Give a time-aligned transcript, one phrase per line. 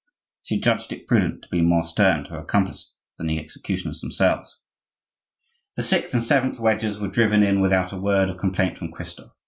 [0.41, 4.59] She judged it prudent to be more stern to her accomplice than the executioners themselves.
[5.75, 9.29] The sixth and seventh wedges were driven in without a word of complaint from Christophe.